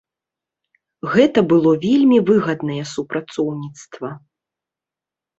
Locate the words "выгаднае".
2.29-2.77